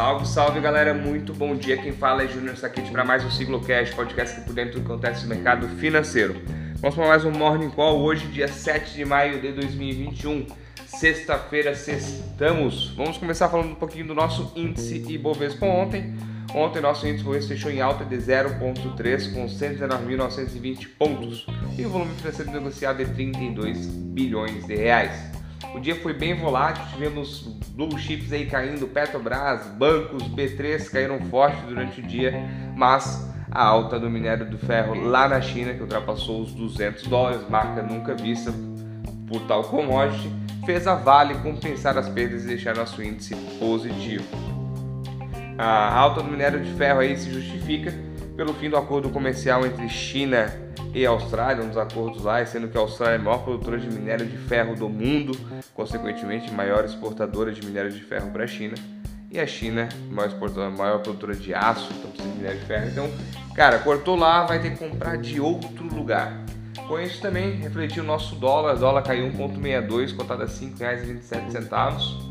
Salve, 0.00 0.26
salve 0.26 0.60
galera, 0.60 0.94
muito 0.94 1.34
bom 1.34 1.54
dia. 1.54 1.76
Quem 1.76 1.92
fala 1.92 2.24
é 2.24 2.26
Júnior 2.26 2.56
Saquete 2.56 2.90
para 2.90 3.04
mais 3.04 3.22
um 3.22 3.30
Ciclocast, 3.30 3.94
podcast 3.94 4.34
que 4.34 4.46
por 4.46 4.54
dentro 4.54 4.80
do 4.80 4.86
que 4.86 4.90
acontece 4.90 5.24
no 5.24 5.28
mercado 5.28 5.68
financeiro. 5.76 6.40
Vamos 6.76 6.96
para 6.96 7.06
mais 7.06 7.22
um 7.26 7.30
Morning 7.30 7.68
Call 7.68 8.00
hoje, 8.00 8.26
dia 8.28 8.48
7 8.48 8.94
de 8.94 9.04
maio 9.04 9.42
de 9.42 9.52
2021. 9.52 10.46
Sexta-feira, 10.86 11.74
sextamos. 11.74 12.94
Vamos 12.96 13.18
começar 13.18 13.50
falando 13.50 13.72
um 13.72 13.74
pouquinho 13.74 14.06
do 14.06 14.14
nosso 14.14 14.50
índice 14.56 15.04
Ibovespa 15.06 15.66
ontem. 15.66 16.14
Ontem 16.54 16.80
nosso 16.80 17.06
índice 17.06 17.22
Ibovespa 17.22 17.48
fechou 17.48 17.70
em 17.70 17.82
alta 17.82 18.02
de 18.02 18.16
0,3 18.16 19.34
com 19.34 19.44
119.920 19.44 20.88
pontos 20.98 21.46
e 21.76 21.84
o 21.84 21.90
volume 21.90 22.14
financeiro 22.14 22.50
negociado 22.50 23.02
é 23.02 23.04
32 23.04 23.86
bilhões 23.86 24.66
de 24.66 24.76
reais. 24.76 25.39
O 25.74 25.78
dia 25.78 25.94
foi 25.96 26.12
bem 26.12 26.34
volátil, 26.34 26.84
tivemos 26.92 27.42
blue 27.70 27.98
chips 27.98 28.32
aí 28.32 28.46
caindo, 28.46 28.88
Petrobras, 28.88 29.66
bancos, 29.66 30.22
B3 30.28 30.90
caíram 30.90 31.20
forte 31.26 31.60
durante 31.66 32.00
o 32.00 32.02
dia, 32.02 32.32
mas 32.74 33.28
a 33.50 33.62
alta 33.62 33.98
do 33.98 34.08
minério 34.08 34.48
do 34.48 34.58
ferro 34.58 34.94
lá 34.94 35.28
na 35.28 35.40
China, 35.40 35.74
que 35.74 35.82
ultrapassou 35.82 36.42
os 36.42 36.52
200 36.52 37.06
dólares, 37.06 37.48
marca 37.48 37.82
nunca 37.82 38.14
vista 38.14 38.52
por 39.28 39.40
tal 39.42 39.62
commodity, 39.64 40.30
fez 40.64 40.86
a 40.86 40.94
Vale 40.94 41.34
compensar 41.34 41.96
as 41.96 42.08
perdas 42.08 42.44
e 42.44 42.48
deixar 42.48 42.76
nosso 42.76 43.02
índice 43.02 43.34
positivo. 43.58 44.24
A 45.58 45.94
alta 45.94 46.22
do 46.22 46.30
minério 46.30 46.62
de 46.62 46.72
ferro 46.72 47.00
aí 47.00 47.16
se 47.16 47.30
justifica 47.30 47.92
pelo 48.36 48.54
fim 48.54 48.70
do 48.70 48.76
acordo 48.76 49.10
comercial 49.10 49.66
entre 49.66 49.88
China 49.88 50.50
e 50.94 51.06
Austrália, 51.06 51.64
dos 51.64 51.76
acordos 51.76 52.24
lá, 52.24 52.44
sendo 52.44 52.68
que 52.68 52.76
a 52.76 52.80
Austrália 52.80 53.16
é 53.16 53.18
a 53.18 53.22
maior 53.22 53.44
produtora 53.44 53.78
de 53.78 53.88
minério 53.88 54.26
de 54.26 54.36
ferro 54.36 54.74
do 54.74 54.88
mundo, 54.88 55.36
consequentemente 55.74 56.52
maior 56.52 56.84
exportadora 56.84 57.52
de 57.52 57.64
minério 57.64 57.92
de 57.92 58.00
ferro 58.00 58.30
para 58.30 58.44
a 58.44 58.46
China, 58.46 58.74
e 59.30 59.38
a 59.38 59.46
China, 59.46 59.88
maior 60.10 60.28
exportadora, 60.28 60.70
maior 60.70 60.98
produtora 60.98 61.34
de 61.34 61.54
aço, 61.54 61.88
então 61.92 62.10
precisa 62.10 62.32
de 62.32 62.38
minério 62.38 62.58
de 62.58 62.66
ferro. 62.66 62.88
Então, 62.88 63.10
cara, 63.54 63.78
cortou 63.78 64.16
lá, 64.16 64.44
vai 64.44 64.60
ter 64.60 64.70
que 64.70 64.78
comprar 64.78 65.16
de 65.16 65.40
outro 65.40 65.86
lugar. 65.94 66.44
Com 66.88 66.98
isso 66.98 67.20
também 67.20 67.52
refletiu 67.52 68.02
o 68.02 68.06
nosso 68.06 68.34
dólar, 68.34 68.74
o 68.74 68.78
dólar 68.78 69.02
caiu 69.02 69.30
1,62, 69.32 70.16
cotado 70.16 70.42
a 70.42 70.46
R$ 70.46 70.52
5,27. 70.52 72.30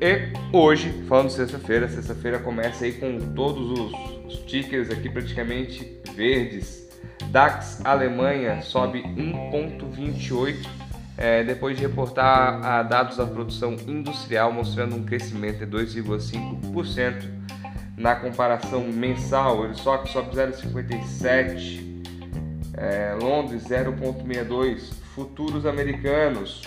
E 0.00 0.32
hoje, 0.52 1.04
falando 1.08 1.30
sexta-feira, 1.30 1.88
sexta-feira 1.88 2.40
começa 2.40 2.84
aí 2.84 2.94
com 2.94 3.20
todos 3.34 3.78
os, 3.78 3.92
os 4.26 4.38
tickers 4.40 4.90
aqui 4.90 5.08
praticamente 5.08 6.00
verdes, 6.16 6.88
DAX 7.32 7.80
Alemanha 7.82 8.60
sobe 8.60 9.02
1,28 9.02 10.68
é, 11.16 11.42
depois 11.42 11.78
de 11.78 11.82
reportar 11.82 12.62
a 12.62 12.82
dados 12.82 13.16
da 13.16 13.24
produção 13.24 13.72
industrial 13.86 14.52
mostrando 14.52 14.96
um 14.96 15.02
crescimento 15.02 15.64
de 15.64 15.66
2,5% 15.66 17.24
na 17.96 18.14
comparação 18.16 18.82
mensal. 18.82 19.64
Ele 19.64 19.74
sobe, 19.74 20.10
sobe 20.10 20.36
0,57, 20.36 22.02
é, 22.74 23.16
Londres 23.18 23.64
0,62, 23.64 24.92
futuros 25.14 25.64
americanos 25.64 26.60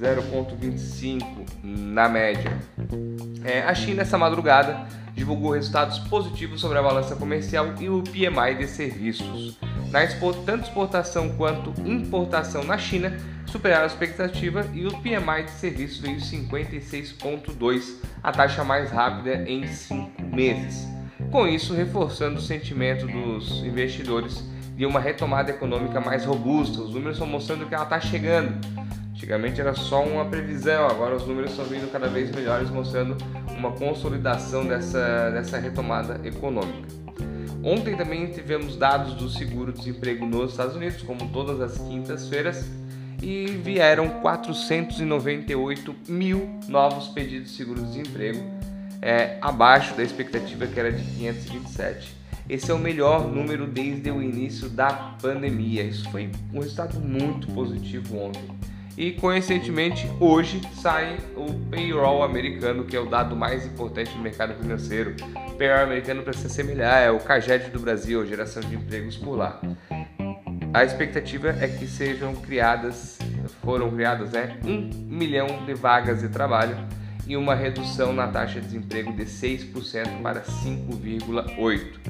0,25 0.00 1.46
na 1.62 2.08
média. 2.08 2.50
É, 3.44 3.62
a 3.62 3.74
China 3.74 4.02
essa 4.02 4.16
madrugada 4.16 4.86
divulgou 5.14 5.52
resultados 5.52 5.98
positivos 5.98 6.60
sobre 6.60 6.78
a 6.78 6.82
balança 6.82 7.14
comercial 7.14 7.74
e 7.78 7.88
o 7.88 8.02
PMI 8.02 8.54
de 8.58 8.66
serviços. 8.66 9.58
Na 9.90 10.06
tanto 10.46 10.64
exportação 10.64 11.30
quanto 11.36 11.78
importação 11.82 12.64
na 12.64 12.78
China 12.78 13.12
superaram 13.44 13.84
a 13.84 13.86
expectativa 13.86 14.66
e 14.72 14.86
o 14.86 14.90
PMI 14.98 15.44
de 15.44 15.50
serviços 15.50 15.98
veio 15.98 16.18
56,2, 16.18 17.96
a 18.22 18.32
taxa 18.32 18.64
mais 18.64 18.90
rápida 18.90 19.42
em 19.48 19.66
cinco 19.66 20.22
meses. 20.22 20.88
Com 21.30 21.46
isso, 21.46 21.74
reforçando 21.74 22.38
o 22.38 22.42
sentimento 22.42 23.06
dos 23.06 23.62
investidores 23.64 24.42
de 24.76 24.86
uma 24.86 24.98
retomada 24.98 25.50
econômica 25.50 26.00
mais 26.00 26.24
robusta. 26.24 26.80
Os 26.80 26.94
números 26.94 27.16
estão 27.16 27.26
mostrando 27.26 27.66
que 27.66 27.74
ela 27.74 27.84
está 27.84 28.00
chegando. 28.00 28.58
Antigamente 29.30 29.60
era 29.60 29.74
só 29.74 30.02
uma 30.02 30.24
previsão, 30.24 30.88
agora 30.88 31.14
os 31.14 31.24
números 31.24 31.52
estão 31.52 31.64
vindo 31.64 31.88
cada 31.92 32.08
vez 32.08 32.34
melhores, 32.34 32.68
mostrando 32.68 33.16
uma 33.56 33.70
consolidação 33.70 34.66
dessa, 34.66 35.30
dessa 35.30 35.56
retomada 35.56 36.20
econômica. 36.26 36.88
Ontem 37.62 37.96
também 37.96 38.26
tivemos 38.26 38.74
dados 38.74 39.14
do 39.14 39.28
seguro-desemprego 39.30 40.26
nos 40.26 40.50
Estados 40.50 40.74
Unidos, 40.74 41.00
como 41.02 41.28
todas 41.28 41.60
as 41.60 41.78
quintas-feiras, 41.78 42.68
e 43.22 43.46
vieram 43.46 44.08
498 44.20 45.94
mil 46.08 46.50
novos 46.66 47.06
pedidos 47.06 47.52
de 47.52 47.56
seguro-desemprego, 47.56 48.42
é, 49.00 49.38
abaixo 49.40 49.94
da 49.94 50.02
expectativa 50.02 50.66
que 50.66 50.80
era 50.80 50.90
de 50.90 51.04
527. 51.04 52.16
Esse 52.48 52.68
é 52.72 52.74
o 52.74 52.78
melhor 52.80 53.28
número 53.28 53.68
desde 53.68 54.10
o 54.10 54.20
início 54.20 54.68
da 54.68 54.92
pandemia. 55.22 55.84
Isso 55.84 56.10
foi 56.10 56.32
um 56.52 56.58
resultado 56.58 56.98
muito 56.98 57.46
positivo 57.52 58.18
ontem. 58.18 58.69
E 59.00 59.12
coincidentemente, 59.12 60.06
hoje 60.20 60.60
sai 60.74 61.16
o 61.34 61.54
payroll 61.70 62.22
americano, 62.22 62.84
que 62.84 62.94
é 62.94 63.00
o 63.00 63.06
dado 63.06 63.34
mais 63.34 63.64
importante 63.64 64.10
do 64.10 64.18
mercado 64.18 64.52
financeiro. 64.60 65.16
Payroll 65.56 65.84
americano, 65.84 66.22
para 66.22 66.34
se 66.34 66.46
assemelhar, 66.46 67.00
é 67.00 67.10
o 67.10 67.18
CAGED 67.18 67.70
do 67.70 67.80
Brasil, 67.80 68.26
geração 68.26 68.62
de 68.62 68.74
empregos 68.74 69.16
por 69.16 69.36
lá. 69.36 69.58
A 70.74 70.84
expectativa 70.84 71.48
é 71.48 71.66
que 71.66 71.86
sejam 71.86 72.34
criadas, 72.34 73.18
foram 73.62 73.90
criadas, 73.90 74.32
né, 74.32 74.58
um 74.62 74.90
milhão 75.08 75.64
de 75.64 75.72
vagas 75.72 76.20
de 76.20 76.28
trabalho 76.28 76.76
e 77.26 77.38
uma 77.38 77.54
redução 77.54 78.12
na 78.12 78.28
taxa 78.28 78.60
de 78.60 78.66
desemprego 78.66 79.14
de 79.14 79.24
6% 79.24 80.20
para 80.20 80.42
5,8%. 80.42 82.00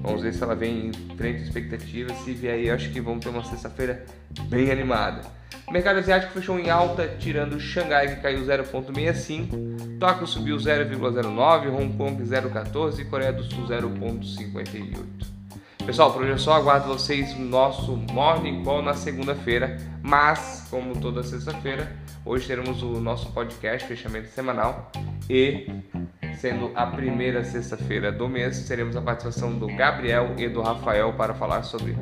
Vamos 0.00 0.22
ver 0.22 0.32
se 0.32 0.40
ela 0.44 0.54
vem 0.54 0.90
em 0.90 1.16
frente 1.16 1.40
à 1.40 1.42
expectativa. 1.42 2.14
Se 2.14 2.32
vier 2.32 2.54
aí, 2.54 2.70
acho 2.70 2.92
que 2.92 3.00
vamos 3.00 3.24
ter 3.24 3.30
uma 3.30 3.42
sexta-feira 3.42 4.06
bem 4.48 4.70
animada. 4.70 5.22
O 5.68 5.72
mercado 5.72 5.98
asiático 5.98 6.32
fechou 6.32 6.58
em 6.60 6.70
alta, 6.70 7.08
tirando 7.18 7.58
Xangai 7.58 8.14
que 8.14 8.20
caiu 8.22 8.44
0,65, 8.44 9.98
Tóquio 9.98 10.26
subiu 10.26 10.56
0,09, 10.56 11.74
Hong 11.74 11.96
Kong 11.96 12.22
0,14 12.22 13.00
e 13.00 13.04
Coreia 13.04 13.32
do 13.32 13.42
Sul 13.42 13.66
0,58. 13.66 15.36
Pessoal, 15.84 16.12
por 16.12 16.22
hoje 16.22 16.32
é 16.32 16.38
só, 16.38 16.52
aguardo 16.52 16.86
vocês 16.86 17.36
no 17.36 17.44
nosso 17.44 17.96
Morning 18.12 18.62
Call 18.62 18.82
na 18.82 18.94
segunda-feira, 18.94 19.76
mas, 20.02 20.66
como 20.70 21.00
toda 21.00 21.24
sexta-feira, 21.24 21.92
hoje 22.24 22.46
teremos 22.46 22.82
o 22.82 23.00
nosso 23.00 23.32
podcast, 23.32 23.88
fechamento 23.88 24.28
semanal, 24.28 24.90
e 25.28 25.66
sendo 26.38 26.70
a 26.74 26.86
primeira 26.86 27.42
sexta-feira 27.44 28.12
do 28.12 28.28
mês, 28.28 28.66
teremos 28.66 28.96
a 28.96 29.00
participação 29.00 29.52
do 29.58 29.66
Gabriel 29.66 30.34
e 30.36 30.48
do 30.48 30.62
Rafael 30.62 31.12
para 31.12 31.34
falar 31.34 31.62
sobre 31.62 31.96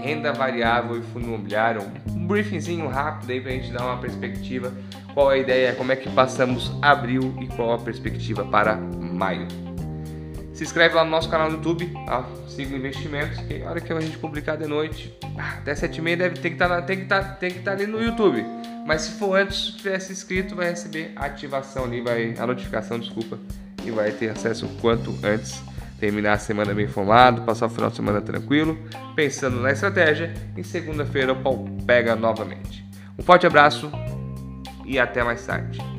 renda 0.00 0.32
variável 0.32 0.98
e 0.98 1.02
fundo 1.02 1.26
imobiliário. 1.26 1.82
Um 2.08 2.26
briefingzinho 2.26 2.88
rápido 2.88 3.30
aí 3.30 3.40
para 3.40 3.50
a 3.50 3.54
gente 3.54 3.72
dar 3.72 3.84
uma 3.84 3.98
perspectiva, 3.98 4.72
qual 5.14 5.32
é 5.32 5.36
a 5.36 5.38
ideia, 5.38 5.74
como 5.74 5.92
é 5.92 5.96
que 5.96 6.10
passamos 6.10 6.72
abril 6.82 7.34
e 7.40 7.46
qual 7.48 7.72
a 7.72 7.78
perspectiva 7.78 8.44
para 8.44 8.76
maio. 8.76 9.46
Se 10.52 10.64
inscreve 10.64 10.96
lá 10.96 11.04
no 11.04 11.10
nosso 11.10 11.28
canal 11.28 11.48
no 11.48 11.56
YouTube, 11.56 11.86
tá? 12.04 12.28
Siga 12.48 12.76
Investimentos, 12.76 13.38
que 13.42 13.62
a 13.62 13.70
hora 13.70 13.80
que 13.80 13.92
a 13.92 14.00
gente 14.00 14.18
publicar 14.18 14.56
de 14.56 14.66
noite, 14.66 15.16
até 15.36 15.72
7h30 15.72 16.16
deve 16.16 16.34
ter 16.40 16.48
que 16.48 16.56
estar 16.56 16.68
tá, 16.68 16.82
tem 16.82 16.96
que 16.96 17.02
estar 17.04 17.22
tá, 17.22 17.34
tem 17.34 17.50
que 17.52 17.58
estar 17.60 17.76
tá 17.76 17.76
ali 17.76 17.86
no 17.86 18.02
YouTube. 18.02 18.44
Mas 18.84 19.02
se 19.02 19.18
for 19.18 19.38
antes, 19.38 19.66
se 19.66 19.76
tivesse 19.76 20.12
inscrito, 20.12 20.56
vai 20.56 20.70
receber 20.70 21.12
a 21.14 21.26
ativação 21.26 21.84
ali, 21.84 22.00
vai 22.00 22.34
a 22.36 22.44
notificação, 22.44 22.98
desculpa, 22.98 23.38
vai 23.90 24.10
ter 24.10 24.30
acesso 24.30 24.66
o 24.66 24.68
quanto 24.80 25.14
antes. 25.22 25.62
Terminar 25.98 26.34
a 26.34 26.38
semana 26.38 26.72
bem 26.72 26.84
informado, 26.84 27.42
passar 27.42 27.66
o 27.66 27.70
final 27.70 27.90
de 27.90 27.96
semana 27.96 28.20
tranquilo, 28.20 28.78
pensando 29.16 29.60
na 29.60 29.72
estratégia. 29.72 30.32
E 30.56 30.62
segunda-feira 30.62 31.32
o 31.32 31.42
pau 31.42 31.64
pega 31.86 32.14
novamente. 32.14 32.86
Um 33.18 33.22
forte 33.22 33.46
abraço 33.46 33.90
e 34.84 34.98
até 34.98 35.24
mais 35.24 35.44
tarde. 35.44 35.97